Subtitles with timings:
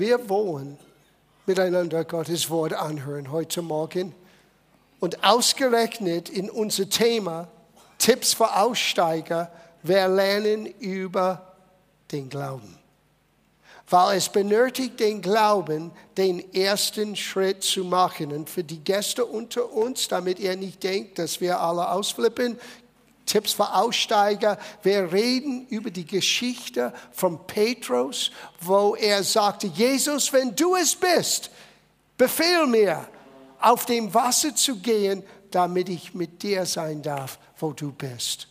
[0.00, 0.78] wir wollen
[1.46, 4.14] miteinander Gottes Wort anhören heute Morgen.
[4.98, 7.48] Und ausgerechnet in unser Thema
[7.98, 9.52] Tipps für Aussteiger,
[9.82, 11.54] wir lernen über
[12.12, 12.78] den Glauben.
[13.88, 18.32] Weil es benötigt den Glauben, den ersten Schritt zu machen.
[18.32, 22.58] Und für die Gäste unter uns, damit ihr nicht denkt, dass wir alle ausflippen,
[23.30, 24.58] Tipps für Aussteiger.
[24.82, 31.50] Wir reden über die Geschichte von Petrus, wo er sagte, Jesus, wenn du es bist,
[32.18, 33.08] befehl mir,
[33.60, 38.48] auf dem Wasser zu gehen, damit ich mit dir sein darf, wo du bist.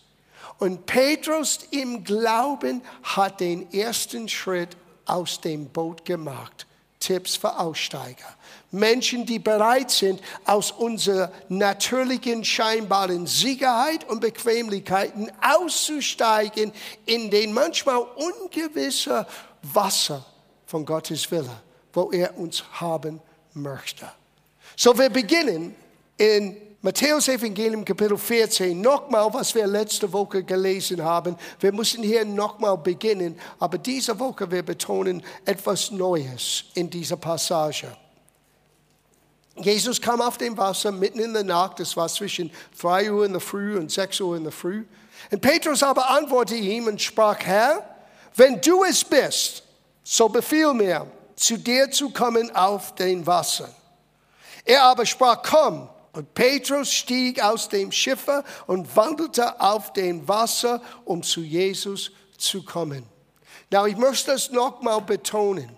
[0.59, 6.67] Und Petrus im Glauben hat den ersten Schritt aus dem Boot gemacht.
[7.01, 8.34] Tipps für Aussteiger.
[8.71, 16.71] Menschen, die bereit sind, aus unserer natürlichen scheinbaren Sicherheit und Bequemlichkeiten auszusteigen
[17.05, 19.25] in den manchmal ungewissen
[19.61, 20.25] Wasser
[20.65, 21.61] von Gottes Wille,
[21.93, 23.19] wo er uns haben
[23.53, 24.07] möchte.
[24.75, 25.76] So, wir beginnen
[26.17, 31.35] in Matthäus Evangelium Kapitel 14, nochmal, was wir letzte Woche gelesen haben.
[31.59, 37.87] Wir müssen hier nochmal beginnen, aber diese Woche wir betonen etwas Neues in dieser Passage.
[39.62, 43.34] Jesus kam auf dem Wasser mitten in der Nacht, das war zwischen 3 Uhr in
[43.34, 44.85] der Früh und 6 Uhr in der Früh.
[45.32, 47.96] Und Petrus aber antwortete ihm und sprach, Herr,
[48.35, 49.63] wenn du es bist,
[50.04, 53.70] so befiehl mir, zu dir zu kommen auf den Wasser.
[54.66, 55.90] Er aber sprach, komm.
[56.12, 62.63] Und Petrus stieg aus dem Schiffe und wandelte auf dem Wasser, um zu Jesus zu
[62.63, 63.04] kommen.
[63.71, 65.69] Now, ich möchte das nochmal betonen.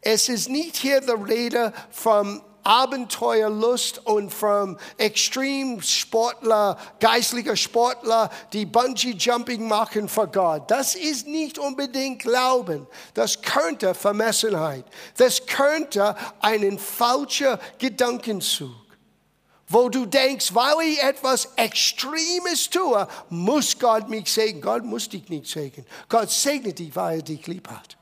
[0.00, 9.12] Es ist nicht hier die Rede vom Abenteuerlust und vom Extremsportler, geistlicher Sportler, die Bungee
[9.12, 10.70] Jumping machen für Gott.
[10.70, 12.86] Das ist nicht unbedingt Glauben.
[13.14, 14.84] Das könnte Vermessenheit.
[15.16, 18.70] Das könnte einen falschen Gedankenzug
[19.68, 24.62] wo du denkst, weil ich etwas Extremes tue, muss Gott mich segnen.
[24.62, 25.86] Gott muss dich nicht segnen.
[26.08, 27.98] Gott segnet dich, weil er dich lieb hat.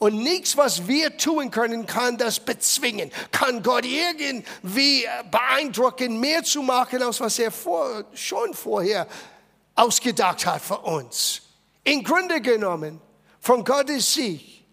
[0.00, 3.12] Und nichts, was wir tun können, kann das bezwingen.
[3.32, 9.06] Kann Gott irgendwie beeindrucken, mehr zu machen, als was er vor, schon vorher
[9.74, 11.42] ausgedacht hat für uns.
[11.84, 12.98] Im Grunde genommen,
[13.40, 14.64] von Gottes Sieg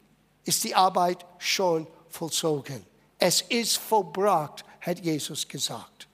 [0.46, 2.86] ist die Arbeit schon vollzogen.
[3.20, 6.07] Es ist vollbracht, hat Jesus gesagt.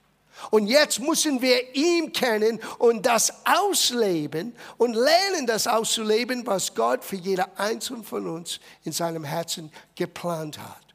[0.50, 7.04] Und jetzt müssen wir ihn kennen und das ausleben und lernen, das auszuleben, was Gott
[7.04, 10.94] für jeder einzelne von uns in seinem Herzen geplant hat.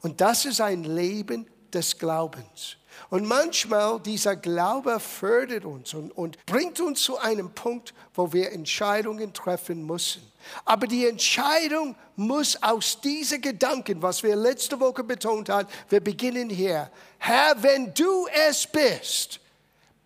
[0.00, 2.76] Und das ist ein Leben des Glaubens.
[3.10, 8.52] Und manchmal dieser Glaube fördert uns und, und bringt uns zu einem Punkt, wo wir
[8.52, 10.22] Entscheidungen treffen müssen.
[10.64, 16.50] Aber die Entscheidung muss aus diesen Gedanken, was wir letzte Woche betont haben, wir beginnen
[16.50, 16.90] hier.
[17.18, 19.40] Herr, wenn du es bist,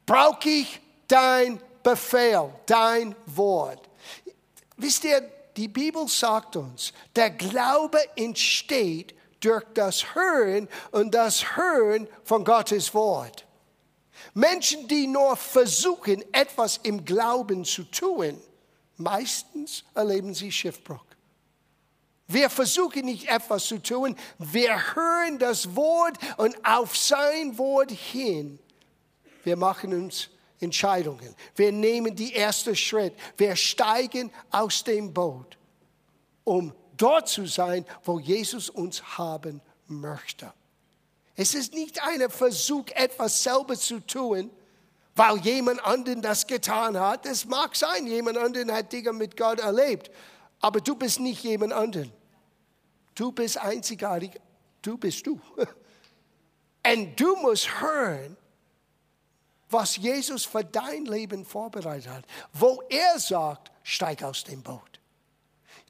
[0.07, 3.89] brauche ich dein Befehl, dein Wort.
[4.77, 5.23] Wisst ihr,
[5.57, 12.95] die Bibel sagt uns, der Glaube entsteht durch das Hören und das Hören von Gottes
[12.95, 13.47] Wort.
[14.35, 18.41] Menschen, die nur versuchen, etwas im Glauben zu tun,
[19.03, 21.05] meistens erleben sie Schiffbruch.
[22.29, 28.59] Wir versuchen nicht etwas zu tun, wir hören das Wort und auf sein Wort hin.
[29.45, 30.31] Wir machen uns
[30.61, 31.35] Entscheidungen.
[31.57, 33.15] Wir nehmen die erste Schritt.
[33.37, 35.59] Wir steigen aus dem Boot,
[36.45, 40.53] um dort zu sein, wo Jesus uns haben möchte.
[41.35, 44.51] Es ist nicht ein Versuch, etwas selber zu tun,
[45.15, 47.27] weil jemand anderen das getan hat.
[47.27, 50.11] Es mag sein, jemand anderen hat Dinge mit Gott erlebt,
[50.61, 52.13] aber du bist nicht jemand anderen.
[53.15, 54.41] Du bist einzigartig,
[54.81, 55.41] du bist du.
[56.87, 58.37] Und du musst hören,
[59.69, 65.01] was Jesus für dein Leben vorbereitet hat, wo er sagt, steig aus dem Boot.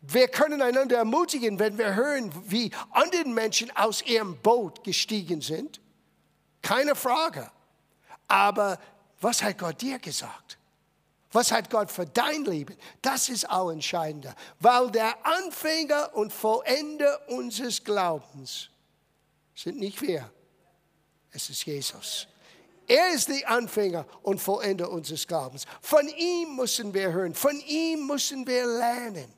[0.00, 5.80] Wir können einander ermutigen, wenn wir hören, wie andere Menschen aus ihrem Boot gestiegen sind.
[6.60, 7.50] Keine Frage.
[8.26, 8.78] Aber
[9.22, 10.58] was hat Gott dir gesagt?
[11.32, 12.76] Was hat Gott für dein Leben?
[13.00, 18.68] Das ist auch entscheidender, weil der Anfänger und Vollender unseres Glaubens
[19.54, 20.30] sind nicht wir,
[21.30, 22.26] es ist Jesus.
[22.86, 25.64] Er ist der Anfänger und Vollender unseres Glaubens.
[25.80, 29.32] Von ihm müssen wir hören, von ihm müssen wir lernen.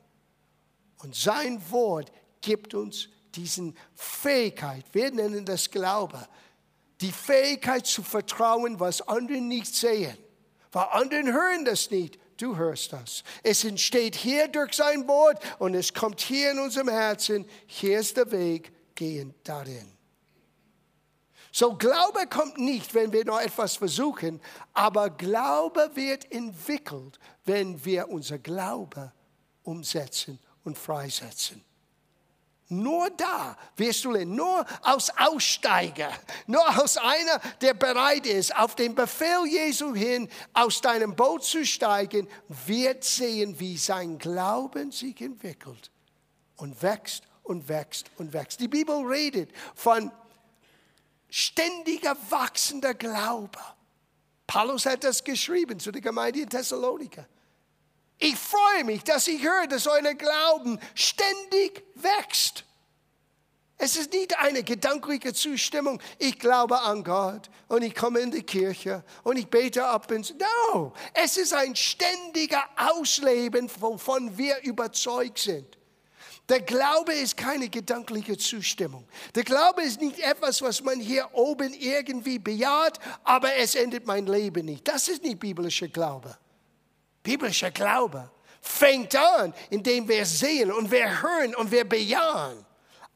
[0.97, 2.11] Und sein Wort
[2.41, 6.27] gibt uns diese Fähigkeit, wir nennen das Glaube,
[7.05, 10.17] die Fähigkeit zu vertrauen, was andere nicht sehen.
[10.71, 12.17] Weil anderen hören das nicht.
[12.37, 13.23] du hörst das.
[13.43, 17.47] Es entsteht hier durch sein Wort und es kommt hier in unserem Herzen.
[17.67, 19.95] Hier ist der Weg, gehen darin.
[21.51, 24.41] So Glaube kommt nicht, wenn wir noch etwas versuchen,
[24.73, 29.13] aber Glaube wird entwickelt, wenn wir unser Glaube
[29.63, 31.63] umsetzen und freisetzen.
[32.67, 36.11] Nur da wirst du lernen, nur als Aussteiger,
[36.47, 41.63] nur als einer, der bereit ist, auf den Befehl Jesu hin aus deinem Boot zu
[41.63, 42.27] steigen,
[42.65, 45.91] wird sehen, wie sein Glauben sich entwickelt
[46.57, 48.59] und wächst und wächst und wächst.
[48.59, 50.11] Die Bibel redet von
[51.29, 53.59] ständiger wachsender Glaube.
[54.47, 57.27] Paulus hat das geschrieben zu der Gemeinde in Thessaloniker.
[58.17, 62.63] Ich freue mich, dass ich höre, dass euer Glauben ständig wächst.
[63.77, 68.43] Es ist nicht eine gedankliche Zustimmung, ich glaube an Gott und ich komme in die
[68.43, 75.39] Kirche und ich bete ab und No, es ist ein ständiger Ausleben, wovon wir überzeugt
[75.39, 75.77] sind.
[76.47, 79.05] Der Glaube ist keine gedankliche Zustimmung.
[79.33, 84.27] Der Glaube ist nicht etwas, was man hier oben irgendwie bejaht, aber es endet mein
[84.27, 84.87] Leben nicht.
[84.87, 86.37] Das ist nicht biblischer Glaube.
[87.25, 88.29] Biblischer Glaube
[88.61, 92.65] fängt an, indem wir sehen und wir hören und wir bejahen.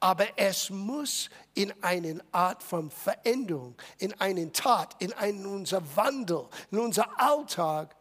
[0.02, 6.48] Aber es muss in eine Art von Veränderung, in einen Tat, in einen unser Wandel,
[6.72, 7.96] in unser Alltag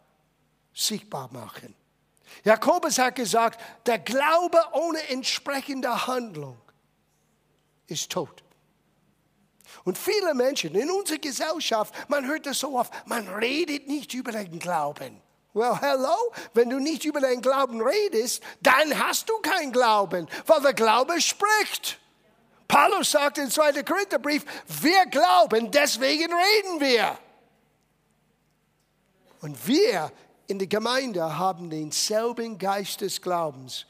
[0.72, 1.74] sichtbar machen.
[2.44, 6.58] Jakobus hat gesagt, der Glaube ohne entsprechende Handlung
[7.86, 8.42] ist tot.
[9.84, 14.32] Und viele Menschen in unserer Gesellschaft, man hört das so oft, man redet nicht über
[14.32, 15.20] den Glauben.
[15.58, 20.60] Well, hello, wenn du nicht über den Glauben redest, dann hast du keinen Glauben, weil
[20.60, 21.98] der Glaube spricht.
[22.68, 23.82] Paulus sagt im 2.
[23.82, 27.18] Korintherbrief, wir glauben, deswegen reden wir.
[29.40, 30.12] Und wir
[30.46, 33.86] in der Gemeinde haben denselben Geist des Glaubens.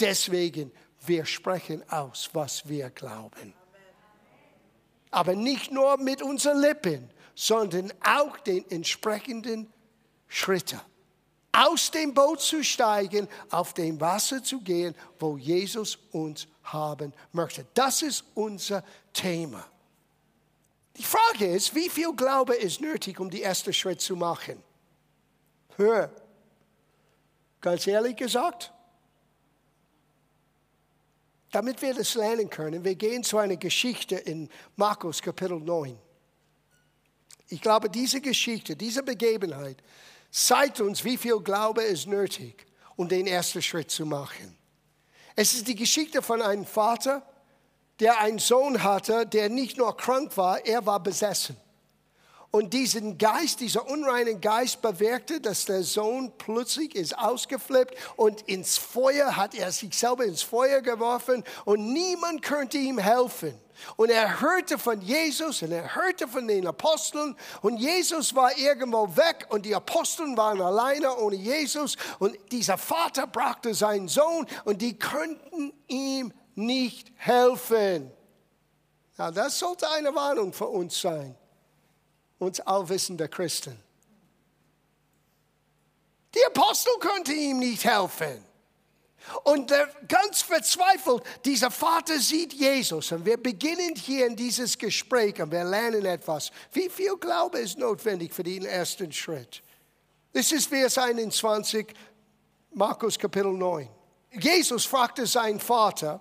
[0.00, 0.72] Deswegen,
[1.04, 3.52] wir sprechen aus, was wir glauben.
[5.10, 9.70] Aber nicht nur mit unseren Lippen, sondern auch den entsprechenden
[10.28, 10.80] Schritten.
[11.56, 17.64] Aus dem Boot zu steigen, auf dem Wasser zu gehen, wo Jesus uns haben möchte.
[17.74, 19.64] Das ist unser Thema.
[20.96, 24.62] Die Frage ist, wie viel Glaube ist nötig, um den ersten Schritt zu machen?
[25.76, 26.10] Hör,
[27.60, 28.72] ganz ehrlich gesagt,
[31.50, 35.96] damit wir das lernen können, wir gehen zu einer Geschichte in Markus Kapitel 9.
[37.48, 39.82] Ich glaube, diese Geschichte, diese Begebenheit
[40.34, 42.66] zeigt uns, wie viel Glaube ist nötig,
[42.96, 44.58] um den ersten Schritt zu machen.
[45.36, 47.22] Es ist die Geschichte von einem Vater,
[48.00, 51.56] der einen Sohn hatte, der nicht nur krank war, er war besessen.
[52.54, 58.78] Und diesen Geist, dieser unreine Geist bewirkte, dass der Sohn plötzlich ist ausgeflippt und ins
[58.78, 63.58] Feuer hat er sich selber ins Feuer geworfen und niemand könnte ihm helfen.
[63.96, 69.16] Und er hörte von Jesus und er hörte von den Aposteln und Jesus war irgendwo
[69.16, 74.80] weg und die Aposteln waren alleine ohne Jesus und dieser Vater brachte seinen Sohn und
[74.80, 78.12] die könnten ihm nicht helfen.
[79.16, 81.34] Na, das sollte eine Warnung für uns sein
[82.44, 83.78] uns allwissender Christen.
[86.34, 88.44] Die Apostel konnten ihm nicht helfen.
[89.44, 89.72] Und
[90.06, 93.10] ganz verzweifelt, dieser Vater sieht Jesus.
[93.12, 96.50] Und wir beginnen hier in dieses Gespräch und wir lernen etwas.
[96.72, 99.62] Wie viel Glaube ist notwendig für den ersten Schritt?
[100.32, 101.94] Das ist Vers 21,
[102.72, 103.88] Markus Kapitel 9.
[104.32, 106.20] Jesus fragte seinen Vater,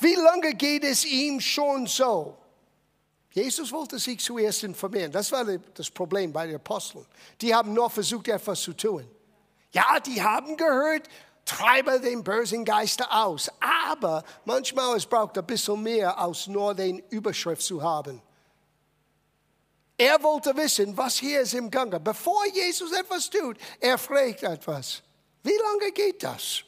[0.00, 2.36] wie lange geht es ihm schon so?
[3.34, 5.10] Jesus wollte sich zuerst informieren.
[5.10, 7.04] Das war das Problem bei den Aposteln.
[7.40, 9.10] Die haben nur versucht, etwas zu tun.
[9.72, 11.08] Ja, die haben gehört,
[11.44, 13.50] treibe den bösen Geister aus.
[13.90, 18.22] Aber manchmal es braucht ein bisschen mehr, als nur den Überschrift zu haben.
[19.98, 21.98] Er wollte wissen, was hier ist im Gange.
[21.98, 25.02] Bevor Jesus etwas tut, er fragt etwas.
[25.42, 26.62] Wie lange geht das?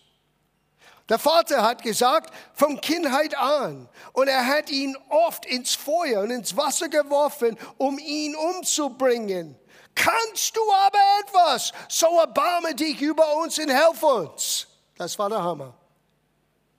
[1.09, 3.89] Der Vater hat gesagt, von Kindheit an.
[4.13, 9.57] Und er hat ihn oft ins Feuer und ins Wasser geworfen, um ihn umzubringen.
[9.95, 14.67] Kannst du aber etwas, so erbarme dich über uns und helf uns.
[14.97, 15.75] Das war der Hammer.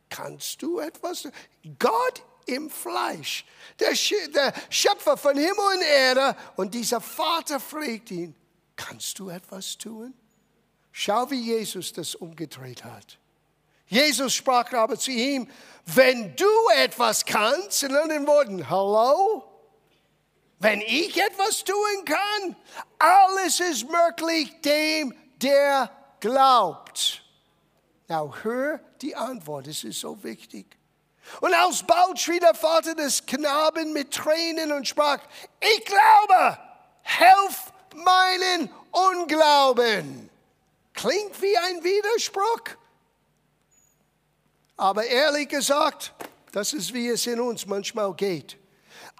[0.09, 1.27] Kannst du etwas?
[1.79, 3.45] Gott im Fleisch,
[3.79, 3.91] der,
[4.29, 6.35] der Schöpfer von Himmel und Erde.
[6.55, 8.35] Und dieser Vater fragt ihn,
[8.75, 10.13] kannst du etwas tun?
[10.91, 13.17] Schau, wie Jesus das umgedreht hat.
[13.87, 15.49] Jesus sprach aber zu ihm,
[15.85, 19.43] wenn du etwas kannst, in anderen Worten, hallo?
[20.59, 22.55] Wenn ich etwas tun kann,
[22.99, 25.89] alles ist möglich dem, der
[26.19, 27.23] glaubt?
[28.09, 30.65] Now hör die Antwort, es ist so wichtig.
[31.41, 35.19] Und alsbald schrie der Vater des Knaben mit Tränen und sprach,
[35.59, 36.57] ich glaube,
[37.01, 40.29] helf meinen Unglauben.
[40.93, 42.77] Klingt wie ein Widerspruch.
[44.77, 46.13] Aber ehrlich gesagt,
[46.51, 48.57] das ist wie es in uns manchmal geht.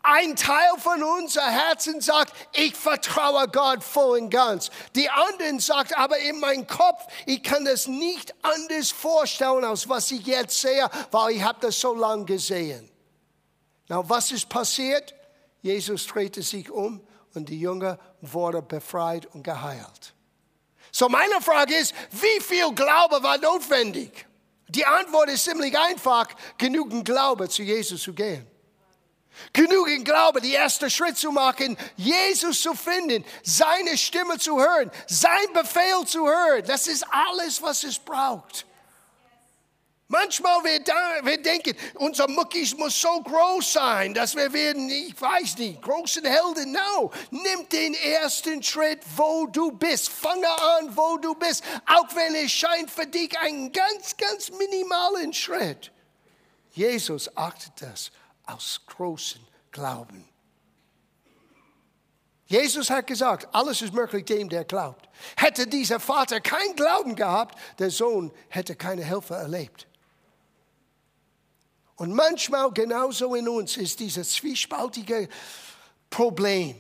[0.04, 4.70] Ein Teil von unser Herzen sagt, ich vertraue Gott voll und ganz.
[4.96, 10.12] Die anderen sagt, aber in meinem Kopf, ich kann das nicht anders vorstellen, als was
[10.12, 12.90] ich jetzt sehe, weil ich habe das so lange gesehen.
[13.88, 15.14] Na, was ist passiert?
[15.62, 17.02] Jesus drehte sich um
[17.34, 20.14] und die Jünger wurden befreit und geheilt.
[20.92, 24.26] So meine Frage ist, wie viel Glaube war notwendig?
[24.70, 28.46] Die Antwort ist ziemlich einfach, genügend Glaube zu Jesus zu gehen.
[29.54, 35.54] Genügend Glaube, die erste Schritt zu machen, Jesus zu finden, seine Stimme zu hören, sein
[35.54, 36.64] Befehl zu hören.
[36.66, 38.66] Das ist alles, was es braucht.
[40.10, 40.80] Manchmal wir,
[41.26, 46.24] wir denken, unser Muckis muss so groß sein, dass wir werden, ich weiß nicht, großen
[46.24, 46.72] Helden.
[46.72, 50.08] No, nimm den ersten Schritt, wo du bist.
[50.08, 51.62] Fange an, wo du bist.
[51.86, 55.92] Auch wenn es scheint für dich einen ganz, ganz minimalen Schritt.
[56.72, 58.12] Jesus achtet das
[58.46, 60.30] aus großen Glauben.
[62.46, 65.10] Jesus hat gesagt, alles ist möglich dem, der glaubt.
[65.36, 69.86] Hätte dieser Vater kein Glauben gehabt, der Sohn hätte keine Hilfe erlebt.
[71.98, 75.28] Und manchmal genauso in uns ist dieses zwiespaltige
[76.10, 76.76] Problem.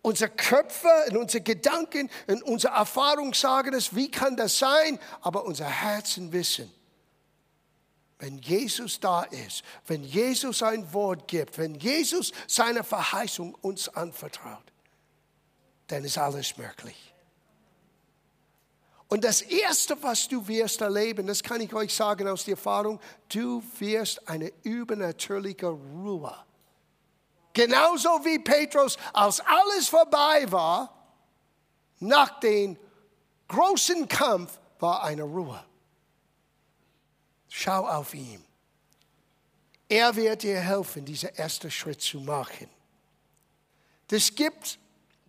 [0.00, 4.98] Unsere Köpfe und unsere Gedanken und unsere Erfahrung sagen es, wie kann das sein?
[5.20, 6.72] Aber unser Herzen wissen,
[8.18, 14.72] wenn Jesus da ist, wenn Jesus ein Wort gibt, wenn Jesus seine Verheißung uns anvertraut,
[15.88, 17.11] dann ist alles möglich.
[19.12, 22.98] Und das Erste, was du wirst erleben, das kann ich euch sagen aus der Erfahrung,
[23.28, 26.34] du wirst eine übernatürliche Ruhe.
[27.52, 31.12] Genauso wie Petrus, als alles vorbei war,
[32.00, 32.78] nach dem
[33.48, 35.62] großen Kampf war eine Ruhe.
[37.50, 38.42] Schau auf ihn.
[39.90, 42.70] Er wird dir helfen, diesen ersten Schritt zu machen.
[44.10, 44.78] Es gibt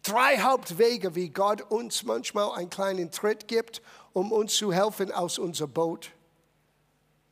[0.03, 3.81] drei Hauptwege, wie Gott uns manchmal einen kleinen Tritt gibt,
[4.12, 6.12] um uns zu helfen aus unserem Boot.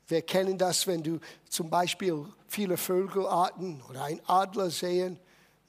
[0.07, 5.19] Wir kennen das, wenn du zum Beispiel viele Vögelarten oder ein Adler sehen.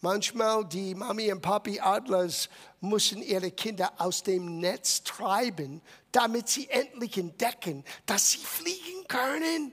[0.01, 2.49] Manchmal die Mami und Papi Adlers
[2.81, 5.81] müssen ihre Kinder aus dem Netz treiben,
[6.11, 9.73] damit sie endlich entdecken, dass sie fliegen können.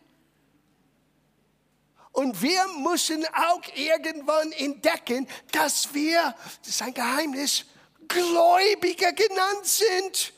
[2.11, 7.65] Und wir müssen auch irgendwann entdecken, dass wir, das ist ein Geheimnis,
[8.07, 10.33] Gläubiger genannt sind.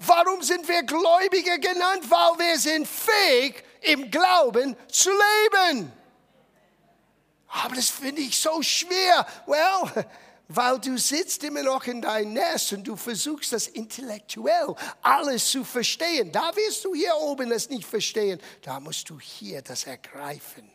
[0.00, 2.10] Warum sind wir Gläubiger genannt?
[2.10, 5.92] Weil wir sind fähig, im Glauben zu leben.
[7.48, 9.26] Aber das finde ich so schwer.
[9.46, 10.06] Well,
[10.48, 15.64] weil du sitzt immer noch in deinem Nest und du versuchst das intellektuell alles zu
[15.64, 16.32] verstehen.
[16.32, 18.40] Da wirst du hier oben das nicht verstehen.
[18.62, 20.71] Da musst du hier das ergreifen.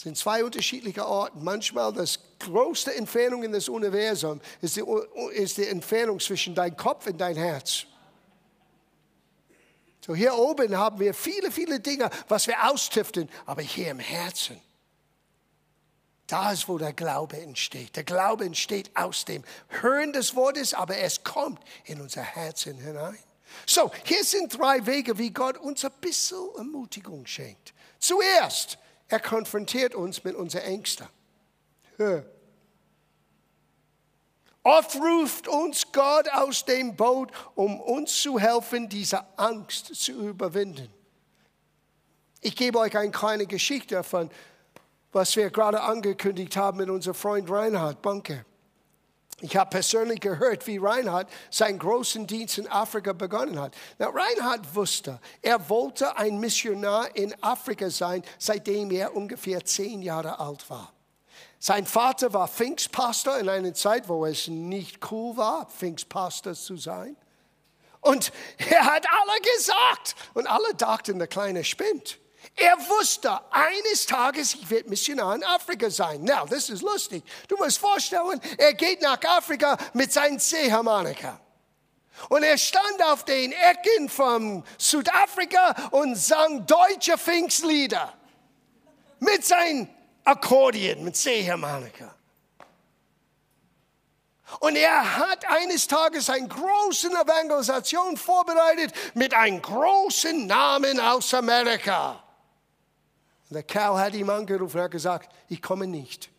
[0.00, 1.36] Sind zwei unterschiedliche Orte.
[1.40, 4.84] Manchmal das größte Entfernung in das Universum ist die,
[5.34, 7.84] ist die Entfernung zwischen dein Kopf und dein Herz.
[10.00, 14.58] So hier oben haben wir viele, viele Dinge, was wir austüften, aber hier im Herzen,
[16.28, 17.94] da ist, wo der Glaube entsteht.
[17.94, 23.18] Der Glaube entsteht aus dem Hören des Wortes, aber es kommt in unser Herzen hinein.
[23.66, 27.74] So, hier sind drei Wege, wie Gott uns ein bisschen Ermutigung schenkt.
[27.98, 28.78] Zuerst,
[29.10, 31.06] er konfrontiert uns mit unseren Ängsten.
[34.62, 40.88] Oft ruft uns Gott aus dem Boot, um uns zu helfen, diese Angst zu überwinden.
[42.40, 44.30] Ich gebe euch eine kleine Geschichte davon,
[45.12, 48.44] was wir gerade angekündigt haben mit unserem Freund Reinhard Bunke.
[49.42, 53.74] Ich habe persönlich gehört, wie Reinhard seinen großen Dienst in Afrika begonnen hat.
[53.98, 60.38] Na, Reinhard wusste, er wollte ein Missionar in Afrika sein, seitdem er ungefähr zehn Jahre
[60.38, 60.92] alt war.
[61.58, 67.16] Sein Vater war Pfingstpastor in einer Zeit, wo es nicht cool war, Pfingstpastor zu sein.
[68.00, 72.18] Und er hat alle gesagt und alle dachten, der Kleine spinnt.
[72.56, 76.22] Er wusste, eines Tages, ich werde Missionar in Afrika sein.
[76.24, 77.22] Now, das ist lustig.
[77.48, 81.40] Du musst vorstellen, er geht nach Afrika mit seinem C-Harmonika.
[82.28, 88.12] Und er stand auf den Ecken von Südafrika und sang deutsche Pfingstlieder.
[89.20, 89.88] Mit seinem
[90.24, 92.14] Akkordeon, mit C-Harmonika.
[94.58, 102.22] Und er hat eines Tages eine große Evangelisation vorbereitet mit einem großen Namen aus Amerika.
[103.50, 106.30] Und der Kerl hat ihm angerufen und hat gesagt, ich komme nicht.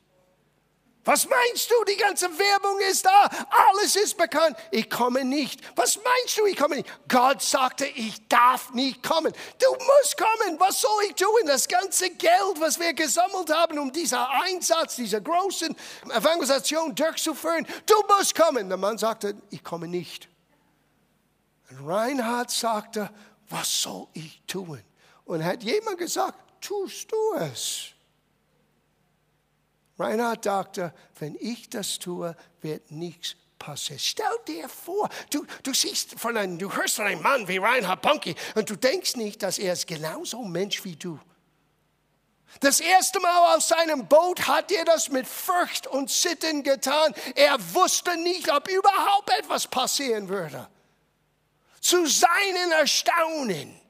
[1.03, 1.83] Was meinst du?
[1.85, 3.29] Die ganze Werbung ist da.
[3.49, 4.55] Alles ist bekannt.
[4.69, 5.59] Ich komme nicht.
[5.75, 6.45] Was meinst du?
[6.45, 6.89] Ich komme nicht.
[7.09, 9.33] Gott sagte, ich darf nicht kommen.
[9.59, 10.59] Du musst kommen.
[10.59, 11.27] Was soll ich tun?
[11.47, 15.75] Das ganze Geld, was wir gesammelt haben, um diesen Einsatz, diese großen
[16.11, 17.65] Evangelisation durchzuführen.
[17.87, 18.69] Du musst kommen.
[18.69, 20.29] Der Mann sagte, ich komme nicht.
[21.71, 23.09] Und Reinhard sagte,
[23.49, 24.81] was soll ich tun?
[25.25, 27.87] Und hat jemand gesagt, tust du es?
[29.99, 33.99] Reinhard dachte, wenn ich das tue, wird nichts passieren.
[33.99, 38.01] Stell dir vor, du, du siehst von einem, du hörst von einem Mann wie Reinhard
[38.01, 41.19] Bunke und du denkst nicht, dass er ist genauso Mensch wie du.
[42.59, 47.13] Das erste Mal aus seinem Boot hat er das mit Furcht und Sitten getan.
[47.35, 50.67] Er wusste nicht, ob überhaupt etwas passieren würde.
[51.79, 53.80] Zu seinen Erstaunen.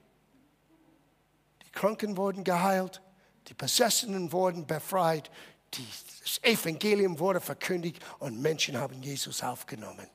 [1.74, 3.02] Die Kranken wurden geheilt,
[3.48, 5.32] die Besessenen wurden befreit,
[5.72, 10.08] das Evangelium wurde verkündigt und Menschen haben Jesus aufgenommen.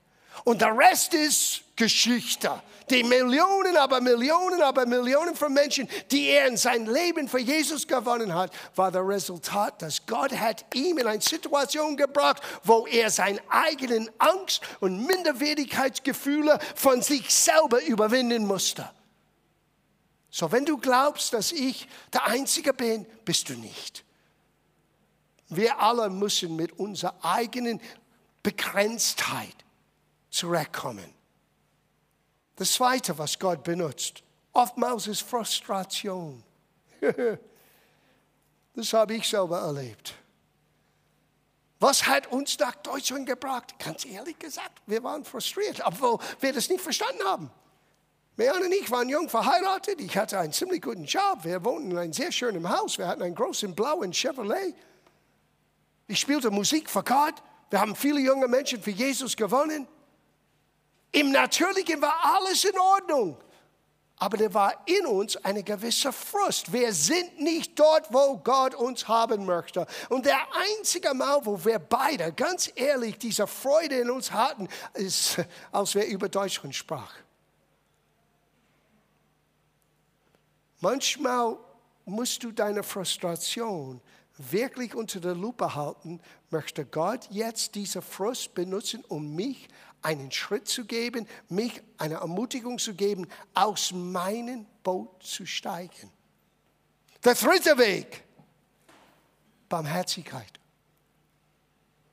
[0.44, 2.50] Und der Rest ist Geschichte.
[2.90, 7.86] Die Millionen, aber Millionen, aber Millionen von Menschen, die er in sein Leben für Jesus
[7.86, 13.10] gewonnen hat, war das Resultat, dass Gott hat ihm in eine Situation gebracht, wo er
[13.10, 18.88] seine eigenen Angst und Minderwertigkeitsgefühle von sich selber überwinden musste.
[20.30, 24.04] So, wenn du glaubst, dass ich der Einzige bin, bist du nicht.
[25.48, 27.80] Wir alle müssen mit unserer eigenen
[28.42, 29.54] Begrenztheit
[30.30, 31.14] zurechtkommen.
[32.56, 36.42] Das Zweite, was Gott benutzt, oftmals ist Frustration.
[38.74, 40.14] das habe ich selber erlebt.
[41.78, 43.78] Was hat uns nach Deutschland gebracht?
[43.78, 47.50] Ganz ehrlich gesagt, wir waren frustriert, obwohl wir das nicht verstanden haben.
[48.36, 49.98] Mehan und ich waren jung verheiratet.
[50.00, 51.38] Ich hatte einen ziemlich guten Job.
[51.42, 52.98] Wir wohnten in einem sehr schönen Haus.
[52.98, 54.74] Wir hatten einen großen blauen Chevrolet.
[56.06, 57.34] Ich spielte Musik für Gott.
[57.70, 59.88] Wir haben viele junge Menschen für Jesus gewonnen.
[61.12, 63.38] Im Natürlichen war alles in Ordnung.
[64.18, 66.72] Aber da war in uns eine gewisse Frust.
[66.72, 69.86] Wir sind nicht dort, wo Gott uns haben möchte.
[70.08, 70.40] Und der
[70.78, 75.38] einzige Mal, wo wir beide ganz ehrlich diese Freude in uns hatten, ist,
[75.72, 77.25] als wir über Deutschland sprachen.
[80.88, 81.58] Manchmal
[82.04, 84.00] musst du deine Frustration
[84.38, 86.20] wirklich unter der Lupe halten,
[86.50, 89.66] möchte Gott jetzt diese Frust benutzen, um mich
[90.00, 96.12] einen Schritt zu geben, mich eine Ermutigung zu geben, aus meinem Boot zu steigen.
[97.24, 98.22] Der dritte Weg,
[99.68, 100.60] Barmherzigkeit.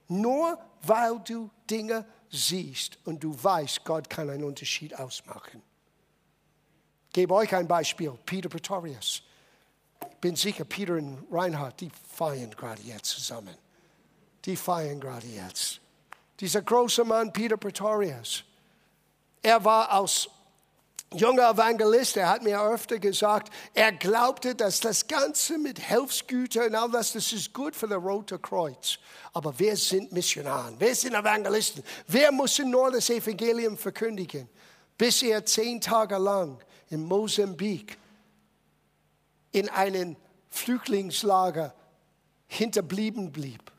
[0.08, 5.62] Nur weil du Dinge siehst und du weißt, Gott kann einen Unterschied ausmachen.
[7.14, 9.22] Ich gebe euch ein Beispiel, Peter Pretorius
[10.24, 13.56] bin sicher, Peter und Reinhard, die feiern gerade jetzt zusammen.
[14.46, 15.82] Die feiern gerade jetzt.
[16.40, 18.46] Dieser große Mann, Peter Pretorius,
[19.42, 20.30] er war als
[21.14, 26.76] junger Evangelist, er hat mir öfter gesagt, er glaubte, dass das Ganze mit Hilfsgütern und
[26.76, 28.98] all das, das ist gut für das Rote Kreuz.
[29.34, 31.84] Aber wir sind Missionaren, wir sind Evangelisten.
[32.08, 34.48] Wir müssen nur das Evangelium verkündigen.
[34.98, 36.58] Bis er zehn Tage lang
[36.94, 37.98] in Mosambik
[39.52, 40.16] in einem
[40.50, 41.74] Flüchtlingslager
[42.48, 43.72] hinterblieben blieb.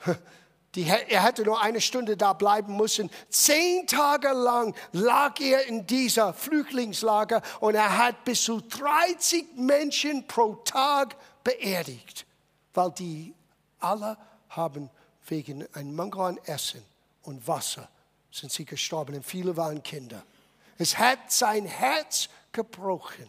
[0.75, 3.09] Die, er hätte nur eine Stunde da bleiben müssen.
[3.29, 10.27] Zehn Tage lang lag er in dieser Flüchtlingslager und er hat bis zu 30 Menschen
[10.27, 12.27] pro Tag beerdigt,
[12.73, 13.33] weil die
[13.79, 14.91] alle haben
[15.29, 16.83] wegen einem Mangel an Essen
[17.23, 17.89] und Wasser
[18.33, 20.25] sind sie gestorben und viele waren Kinder.
[20.79, 23.29] Es hat sein Herz gebrochen.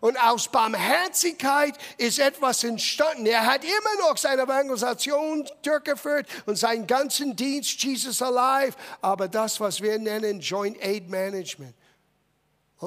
[0.00, 3.26] Und aus Barmherzigkeit ist etwas entstanden.
[3.26, 8.76] Er hat immer noch seine Evangelisation durchgeführt und seinen ganzen Dienst Jesus Alive.
[9.00, 11.74] Aber das, was wir nennen Joint Aid Management,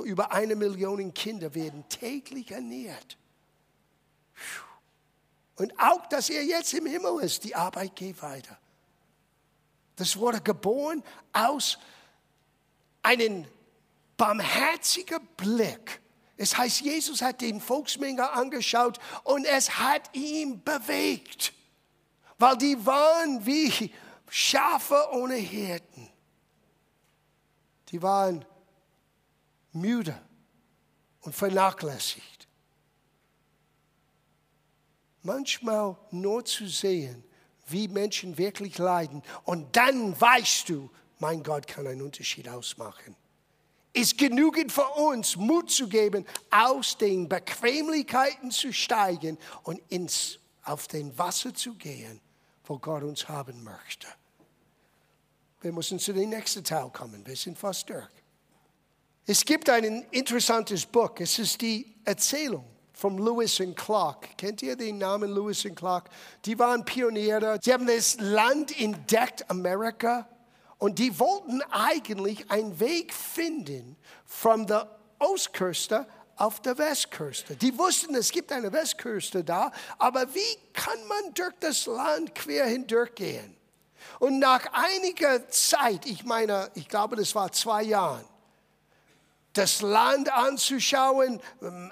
[0.04, 3.18] über eine Million Kinder werden täglich ernährt.
[5.56, 8.58] Und auch, dass er jetzt im Himmel ist, die Arbeit geht weiter.
[9.96, 11.80] Das wurde geboren aus
[13.02, 13.48] einem
[14.18, 16.02] barmherzigen Blick
[16.38, 21.52] es heißt, Jesus hat den Volksmenge angeschaut und es hat ihn bewegt,
[22.38, 23.92] weil die waren wie
[24.30, 26.10] Schafe ohne Hirten.
[27.90, 28.46] Die waren
[29.72, 30.22] müde
[31.22, 32.48] und vernachlässigt.
[35.24, 37.24] Manchmal nur zu sehen,
[37.66, 43.16] wie Menschen wirklich leiden und dann weißt du, mein Gott kann einen Unterschied ausmachen.
[43.94, 50.88] Ist genügend für uns, Mut zu geben, aus den Bequemlichkeiten zu steigen und ins, auf
[50.88, 52.20] den Wasser zu gehen,
[52.66, 54.08] wo Gott uns haben möchte.
[55.62, 57.26] Wir müssen zu dem nächsten Teil kommen.
[57.26, 58.08] Wir sind fast durch.
[59.26, 61.12] Es gibt ein interessantes Buch.
[61.20, 64.38] Es ist die Erzählung von Lewis und Clark.
[64.38, 66.10] Kennt ihr den Namen Lewis und Clark?
[66.46, 67.60] Die waren Pioniere.
[67.62, 70.28] Sie haben das Land entdeckt, Amerika.
[70.78, 74.88] Und die wollten eigentlich einen Weg finden von der
[75.20, 77.56] Ostküste auf der Westküste.
[77.56, 82.66] Die wussten, es gibt eine Westküste da, aber wie kann man durch das Land quer
[82.68, 83.58] hindurchgehen?
[84.20, 88.24] Und nach einiger Zeit, ich meine, ich glaube, das war zwei Jahren,
[89.58, 91.42] das Land anzuschauen,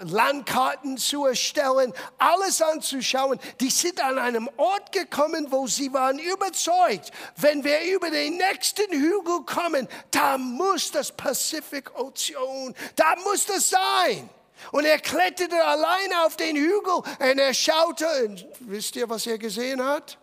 [0.01, 3.39] Landkarten zu erstellen, alles anzuschauen.
[3.59, 8.91] Die sind an einem Ort gekommen, wo sie waren überzeugt, wenn wir über den nächsten
[8.91, 14.29] Hügel kommen, da muss das Pazifik Ozean, da muss das sein.
[14.71, 19.37] Und er kletterte alleine auf den Hügel und er schaute, und wisst ihr, was er
[19.37, 20.17] gesehen hat?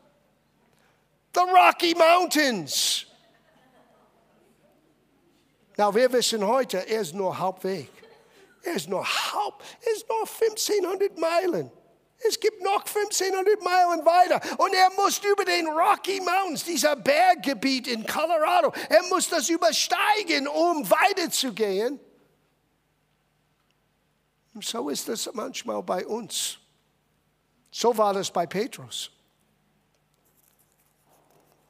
[1.35, 3.07] The Rocky Mountains.
[5.77, 7.89] Na, wir wissen heute, er ist nur Hauptweg.
[8.63, 11.71] Er ist nur Haupt, er ist nur 1500 Meilen.
[12.25, 14.41] Es gibt noch 1500 Meilen weiter.
[14.59, 20.47] Und er muss über den Rocky Mountains, dieser Berggebiet in Colorado, er muss das übersteigen,
[20.47, 21.99] um weiterzugehen.
[24.55, 26.59] Und so ist das manchmal bei uns.
[27.71, 29.11] So war das bei Petrus.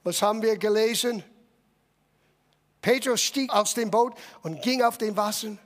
[0.03, 1.25] Was haben wir gelesen?
[2.83, 5.57] Petrus stieg aus dem Boot und ging auf den Wasser.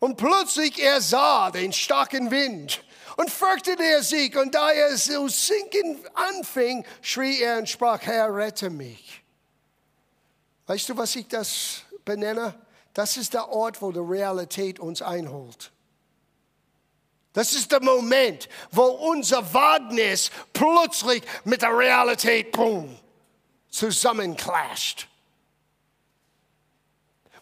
[0.00, 2.82] Und plötzlich er sah den starken Wind
[3.16, 4.36] und fürchtete er sich.
[4.36, 9.22] Und da er so sinken anfing, schrie er und sprach, Herr, rette mich.
[10.66, 12.54] Weißt du, was ich das benenne?
[12.94, 15.70] Das ist der Ort, wo die Realität uns einholt.
[17.32, 22.98] Das ist der Moment, wo unser Wagnis plötzlich mit der Realität boom,
[23.68, 25.09] zusammenclasht.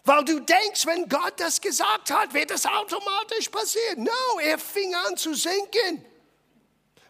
[0.05, 4.03] Weil du denkst, wenn Gott das gesagt hat, wird das automatisch passieren.
[4.03, 6.05] No, er fing an zu sinken.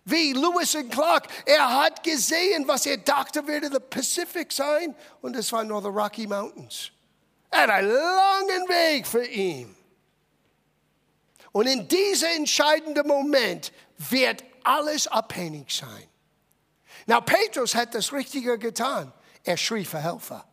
[0.05, 5.35] Wie Lewis und Clark, er hat gesehen, was er dachte, würde der Pacific sein, und
[5.35, 6.91] es war nur die Rocky Mountains.
[7.51, 9.75] Er hat einen langen Weg für ihn.
[11.51, 16.07] Und in diesem entscheidenden Moment wird alles abhängig sein.
[17.05, 19.11] Now, Petrus hat das Richtige getan.
[19.43, 20.48] Er schrie für Helfer.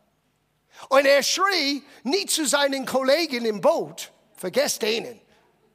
[0.89, 5.21] Und er schrie nicht zu seinen Kollegen im Boot, vergesst denen,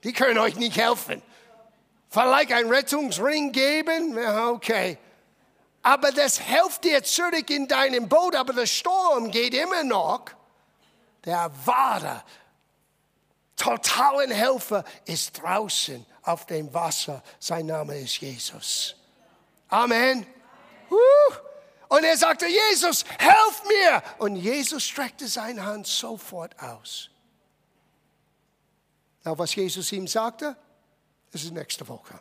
[0.03, 1.21] die können euch nicht helfen.
[2.09, 4.17] Vielleicht ein Rettungsring geben,
[4.49, 4.97] okay.
[5.83, 10.25] Aber das hilft dir zurück in deinem Boot, aber der Sturm geht immer noch.
[11.25, 12.23] Der wahre,
[13.55, 17.23] totalen Helfer ist draußen auf dem Wasser.
[17.39, 18.95] Sein Name ist Jesus.
[19.69, 20.25] Amen.
[21.91, 24.01] Und er sagte, Jesus, helf mir.
[24.17, 27.09] Und Jesus streckte seine Hand sofort aus.
[29.25, 30.55] Na, was Jesus ihm sagte,
[31.33, 32.17] das ist nächste Woche.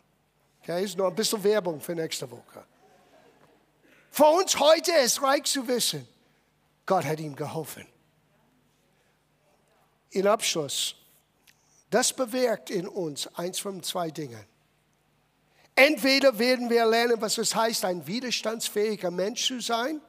[0.61, 2.65] Okay, ist nur ein bisschen Werbung für nächste Woche.
[4.09, 6.05] Für uns heute ist reich zu wissen,
[6.85, 7.87] Gott hat ihm geholfen.
[10.09, 10.97] In Abschluss,
[11.89, 14.45] das bewirkt in uns eins von zwei Dingen.
[15.81, 19.99] Entweder werden wir lernen, was es heißt, ein widerstandsfähiger Mensch zu sein,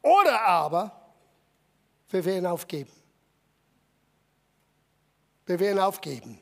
[0.00, 1.14] oder aber
[2.08, 2.90] wir werden aufgeben.
[5.44, 6.40] Wir werden aufgeben.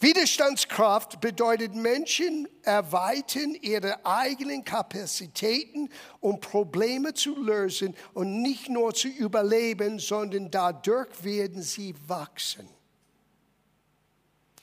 [0.00, 9.08] Widerstandskraft bedeutet, Menschen erweitern ihre eigenen Kapazitäten, um Probleme zu lösen und nicht nur zu
[9.08, 12.75] überleben, sondern dadurch werden sie wachsen.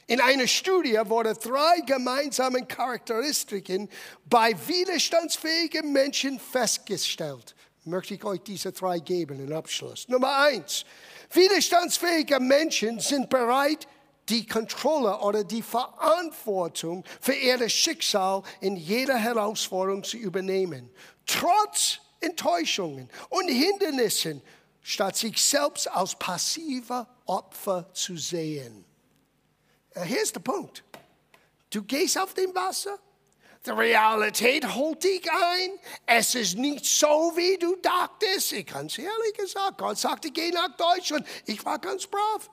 [0.08, 3.89] In einer Studie wurden drei gemeinsame Charakteristiken
[4.26, 7.56] bei widerstandsfähigen Menschen festgestellt.
[7.86, 10.08] Möchte ich euch diese drei geben im Abschluss.
[10.08, 10.86] Nummer eins.
[11.32, 13.88] Widerstandsfähige Menschen sind bereit,
[14.30, 20.89] die Kontrolle oder die Verantwortung für ihr Schicksal in jeder Herausforderung zu übernehmen.
[21.26, 24.42] Trotz Enttäuschungen und Hindernissen,
[24.82, 28.86] statt sich selbst als passiver Opfer zu sehen.
[30.06, 30.84] Hier ist der Punkt.
[31.69, 32.99] Du gehst auf dem Wasser,
[33.65, 35.71] die Realität holt dich ein.
[36.06, 38.51] Es ist nicht so, wie du dachtest.
[38.51, 41.25] Ich ganz ehrlich gesagt, Gott sagte, geh nach Deutschland.
[41.45, 42.49] Ich war ganz brav.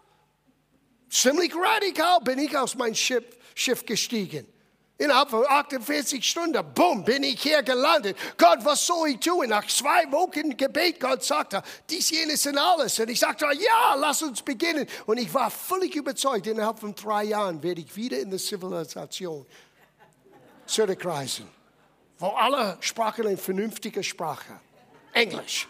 [1.11, 3.25] Ziemlich radikal bin ich aus meinem Schiff,
[3.55, 4.47] Schiff gestiegen.
[5.01, 8.19] Innerhalb von 48 Stunden, bumm, bin ich hier gelandet.
[8.37, 9.49] Gott, was soll ich tun?
[9.49, 13.01] Nach zwei Wochen Gebet, Gott sagte, dies, jenes und alles.
[13.01, 14.87] Und ich sagte, ja, lass uns beginnen.
[15.07, 19.47] Und ich war völlig überzeugt, innerhalb von drei Jahren werde ich wieder in der Zivilisation
[20.67, 21.49] zurückreisen.
[22.19, 24.61] Wo alle sprachen eine vernünftige Sprache.
[25.15, 25.67] Englisch.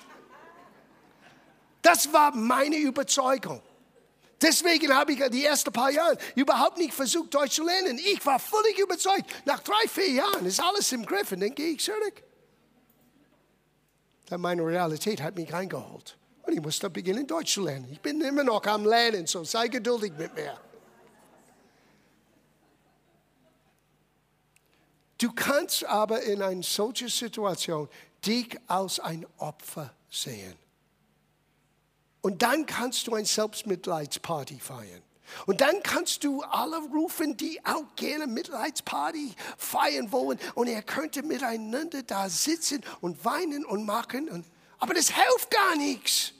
[1.83, 3.62] Das war meine Überzeugung.
[4.42, 7.98] Deswegen habe ich die ersten paar Jahre überhaupt nicht versucht, Deutsch zu lernen.
[7.98, 11.72] Ich war völlig überzeugt, nach drei, vier Jahren ist alles im Griff und dann gehe
[11.72, 12.22] ich zurück.
[14.26, 16.16] Dann meine Realität hat mich reingeholt.
[16.42, 17.88] Und ich musste beginnen, Deutsch zu lernen.
[17.92, 20.59] Ich bin immer noch am Lernen, so sei geduldig mit mir.
[25.18, 27.88] Du kannst aber in einer solchen Situation
[28.24, 30.55] dich als ein Opfer sehen.
[32.22, 35.02] Und dann kannst du ein Selbstmitleidsparty feiern.
[35.46, 40.38] Und dann kannst du alle rufen, die auch gerne Mitleidsparty feiern wollen.
[40.54, 44.28] Und ihr könnt miteinander da sitzen und weinen und machen.
[44.28, 44.44] Und,
[44.78, 46.33] aber das hilft gar nichts.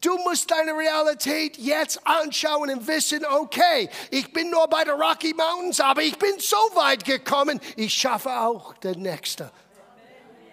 [0.00, 5.32] Du musst deine Realität jetzt anschauen und wissen, okay, ich bin nur bei der Rocky
[5.32, 9.50] Mountains, aber ich bin so weit gekommen, ich schaffe auch den nächste.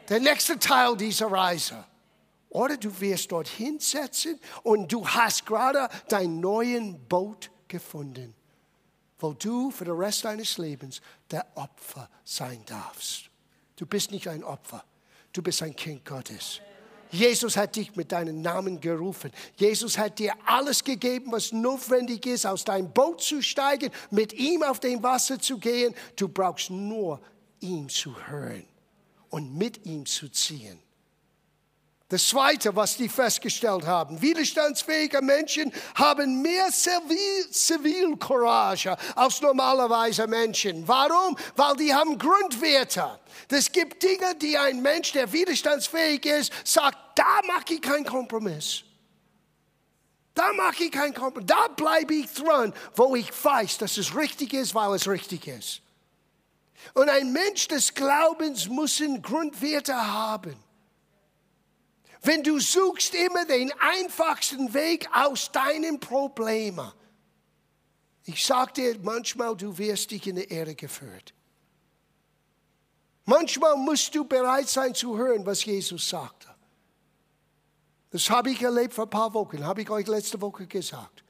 [0.07, 1.83] Der nächste Teil dieser Reise.
[2.51, 8.35] Oder du wirst dort hinsetzen und du hast gerade dein neuen Boot gefunden,
[9.19, 13.29] wo du für den Rest deines Lebens der Opfer sein darfst.
[13.77, 14.83] Du bist nicht ein Opfer,
[15.31, 16.59] du bist ein Kind Gottes.
[17.09, 19.31] Jesus hat dich mit deinem Namen gerufen.
[19.55, 24.61] Jesus hat dir alles gegeben, was notwendig ist, aus deinem Boot zu steigen, mit ihm
[24.61, 25.95] auf dem Wasser zu gehen.
[26.17, 27.21] Du brauchst nur
[27.61, 28.65] ihm zu hören
[29.29, 30.79] und mit ihm zu ziehen.
[32.11, 40.85] Das Zweite, was die festgestellt haben, widerstandsfähige Menschen haben mehr Zivil Zivilcourage als normalerweise Menschen.
[40.85, 41.37] Warum?
[41.55, 43.17] Weil die haben Grundwerte.
[43.47, 48.83] Es gibt Dinge, die ein Mensch, der widerstandsfähig ist, sagt, da mache ich keinen Kompromiss.
[50.33, 51.47] Da mache ich keinen Kompromiss.
[51.47, 55.81] Da bleibe ich dran, wo ich weiß, dass es richtig ist, weil es richtig ist.
[56.93, 60.57] Und ein Mensch des Glaubens muss Grundwerte haben.
[62.23, 66.91] Wenn du suchst immer den einfachsten Weg aus deinen Problemen.
[68.25, 71.33] Ich sage dir, manchmal du wirst dich in die Erde geführt.
[73.25, 76.47] Manchmal musst du bereit sein zu hören, was Jesus sagte.
[78.11, 81.23] Das habe ich erlebt vor ein paar Wochen, habe ich euch letzte Woche gesagt.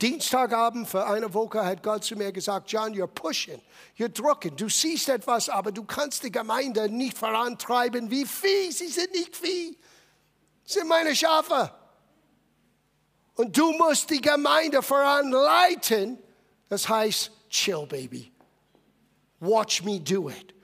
[0.00, 3.60] Dienstagabend für eine Woche hat Gott zu mir gesagt, John, you're pushing,
[3.98, 4.56] you're drucken.
[4.56, 8.72] Du siehst etwas, aber du kannst die Gemeinde nicht vorantreiben wie Vieh.
[8.72, 9.76] Sie sind nicht Vieh
[10.72, 11.72] sind meine Schafe.
[13.34, 16.18] Und du musst die Gemeinde voranleiten.
[16.68, 18.32] Das heißt, chill, baby.
[19.40, 20.54] Watch me do it.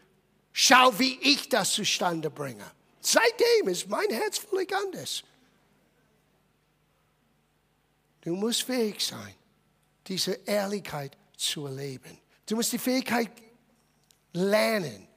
[0.53, 2.65] Schau, wie ich das zustande bringe.
[3.01, 5.23] Seitdem ist mein Herz völlig anders.
[8.21, 9.35] Du musst fähig sein,
[10.07, 12.19] diese Ehrlichkeit zu erleben.
[12.47, 13.31] Du musst die Fähigkeit
[14.33, 15.09] lernen,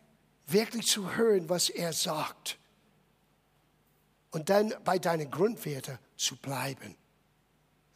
[0.48, 2.58] wirklich zu hören, was er sagt
[4.32, 6.96] und dann bei deinen Grundwerten zu bleiben.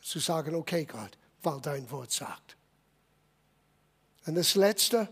[0.01, 2.57] Zu sagen, okay Gott, weil dein Wort sagt.
[4.25, 5.09] Und das Letzte,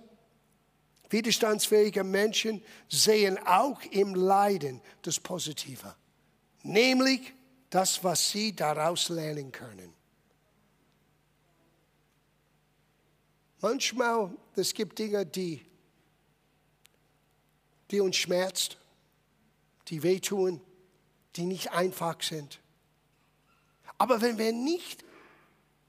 [1.10, 5.96] widerstandsfähige Menschen sehen auch im Leiden das Positive,
[6.64, 7.34] nämlich
[7.70, 9.94] das, was sie daraus lernen können.
[13.62, 15.66] Manchmal, es gibt Dinge, die,
[17.90, 18.78] die uns schmerzt,
[19.88, 20.60] die wehtun,
[21.36, 22.60] die nicht einfach sind.
[23.98, 25.04] Aber wenn wir nicht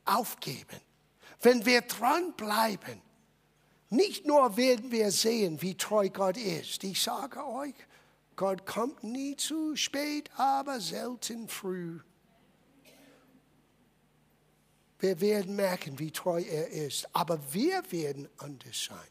[0.05, 0.81] aufgeben,
[1.41, 3.01] wenn wir dranbleiben,
[3.91, 6.83] nicht nur werden wir sehen, wie treu Gott ist.
[6.85, 7.75] Ich sage euch,
[8.37, 12.01] Gott kommt nie zu spät, aber selten früh.
[14.99, 19.09] Wir werden merken, wie treu er ist, aber wir werden anders sein.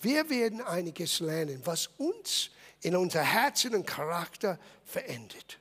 [0.00, 2.50] Wir werden einiges lernen, was uns
[2.84, 5.58] in unser Herzen und Charakter verändert.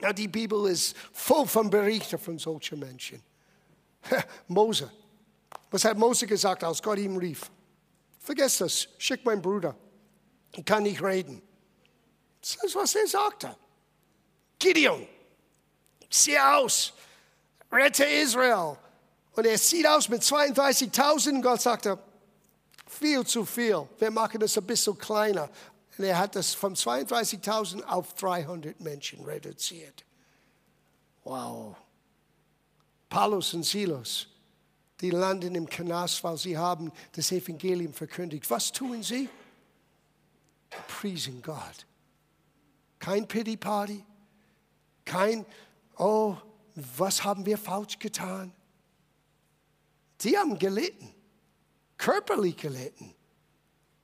[0.00, 3.22] Ja, die Bibel ist voll von Berichten von solchen Menschen.
[4.48, 4.90] Mose.
[5.70, 7.50] Was hat Mose gesagt, als Gott ihm rief?
[8.18, 9.76] Vergesst das, schick meinen Bruder.
[10.52, 11.42] Ich kann nicht reden.
[12.40, 13.54] Das ist, was er sagte.
[14.58, 15.06] Gideon,
[16.08, 16.94] sieh aus,
[17.70, 18.78] rette Israel.
[19.32, 21.42] Und er sieht aus mit 32.000.
[21.42, 21.98] Gott sagte,
[22.86, 23.86] viel zu viel.
[23.98, 25.50] Wir machen das ein bisschen kleiner.
[25.96, 30.04] Und er hat das von 32.000 auf 300 Menschen reduziert.
[31.22, 31.76] Wow.
[33.08, 34.26] Paulus und Silas,
[35.00, 38.48] die landen im Knast, weil sie haben das Evangelium verkündigt.
[38.50, 39.28] Was tun sie?
[40.88, 41.86] Priesen Gott.
[42.98, 44.02] Kein Pity Party,
[45.04, 45.44] kein,
[45.98, 46.36] oh,
[46.74, 48.52] was haben wir falsch getan?
[50.18, 51.14] Sie haben gelitten,
[51.98, 53.14] körperlich gelitten,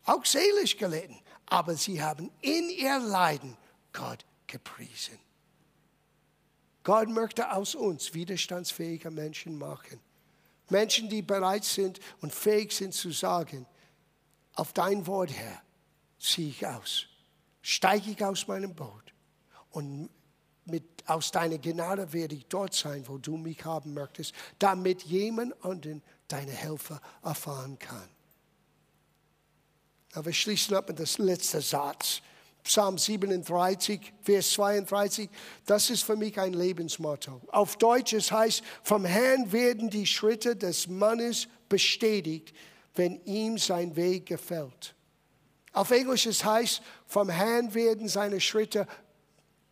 [0.04, 1.18] auch seelisch gelitten,
[1.50, 3.56] aber sie haben in ihr Leiden
[3.92, 5.18] Gott gepriesen.
[6.82, 10.00] Gott möchte aus uns widerstandsfähige Menschen machen.
[10.70, 13.66] Menschen, die bereit sind und fähig sind zu sagen,
[14.54, 15.60] auf dein Wort, Herr,
[16.18, 17.06] ziehe ich aus,
[17.60, 19.12] steige ich aus meinem Boot
[19.70, 20.08] und
[20.64, 25.62] mit, aus deiner Gnade werde ich dort sein, wo du mich haben möchtest, damit jemand
[25.64, 28.08] anderen deine Helfer erfahren kann.
[30.12, 32.22] Aber wir schließen ab mit das letzte Satz.
[32.62, 35.30] Psalm 37, Vers 32,
[35.64, 37.40] das ist für mich ein Lebensmotto.
[37.48, 42.54] Auf Deutsch es heißt, vom Herrn werden die Schritte des Mannes bestätigt,
[42.94, 44.94] wenn ihm sein Weg gefällt.
[45.72, 48.86] Auf Englisch es heißt, vom Herrn werden seine Schritte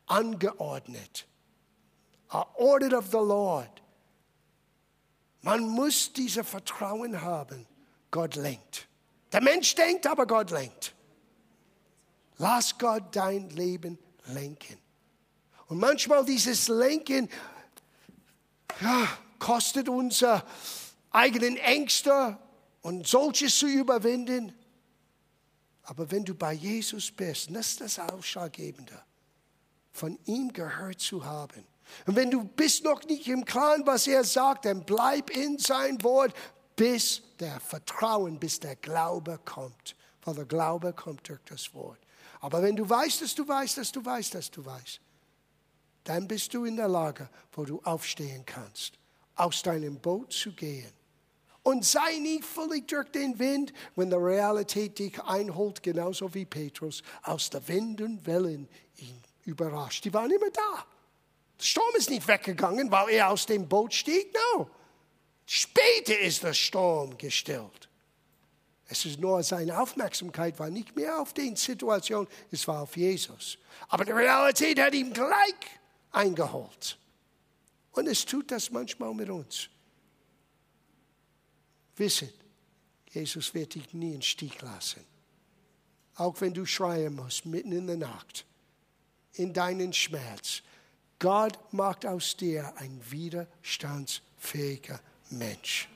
[0.07, 1.27] angeordnet.
[2.29, 3.83] A ordered of the Lord.
[5.43, 7.67] Man muss dieses Vertrauen haben.
[8.11, 8.88] Gott lenkt.
[9.33, 10.95] Der Mensch denkt, aber Gott lenkt.
[12.39, 14.79] Lass Gott dein Leben lenken.
[15.67, 17.29] Und manchmal dieses Lenken
[18.81, 20.25] ja, kostet uns
[21.11, 22.39] eigenen Ängste
[22.83, 24.55] und solches zu überwinden.
[25.83, 29.03] Aber wenn du bei Jesus bist, das ist das Ausschlaggebende
[29.93, 31.67] von ihm gehört zu haben.
[32.07, 36.03] Und wenn du bist noch nicht im Klaren, was er sagt, dann bleib in sein
[36.03, 36.35] Wort,
[36.79, 39.97] bis der Vertrauen, bis der Glaube kommt.
[40.23, 41.99] Weil der Glaube kommt durch das Wort.
[42.41, 45.01] Aber wenn du weißt, dass du weißt, dass du weißt, dass du weißt,
[46.05, 48.95] dann bist du in der Lage, wo du aufstehen kannst,
[49.35, 50.93] aus deinem Boot zu gehen.
[51.65, 57.03] Und sei nicht völlig durch den Wind, wenn die Realität dich einholt, genauso wie Petrus
[57.25, 60.05] aus der Wind und Wellen ihn überrascht.
[60.05, 60.87] Die waren immer da.
[61.59, 64.33] Der Sturm ist nicht weggegangen, weil er aus dem Boot stieg.
[64.55, 64.71] No.
[65.51, 67.89] Später ist der Sturm gestillt.
[68.87, 73.57] Es ist nur seine Aufmerksamkeit war nicht mehr auf die Situation, es war auf Jesus.
[73.89, 75.55] Aber die Realität hat ihn gleich
[76.13, 76.99] eingeholt.
[77.93, 79.71] Und es tut das manchmal mit uns.
[81.97, 82.35] Wisset,
[83.11, 85.03] Jesus wird dich nie in Stich lassen.
[86.17, 88.45] Auch wenn du schreien musst, mitten in der Nacht
[89.33, 90.63] in deinen Schmerz.
[91.19, 95.89] Gott macht aus dir ein widerstandsfähiger Mensch.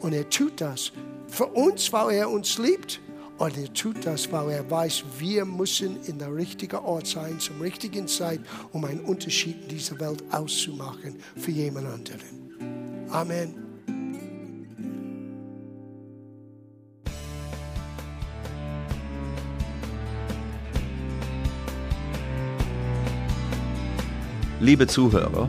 [0.00, 0.92] Und er tut das
[1.28, 3.00] für uns, weil er uns liebt.
[3.38, 7.60] Und er tut das, weil er weiß, wir müssen in der richtigen Ort sein, zum
[7.60, 8.40] richtigen Zeit,
[8.72, 13.08] um einen Unterschied in dieser Welt auszumachen für jemand anderen.
[13.10, 13.70] Amen.
[24.60, 25.48] Liebe Zuhörer,